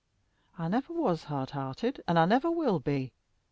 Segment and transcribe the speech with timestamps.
[0.57, 3.11] "I never was hard hearted, and I never will be.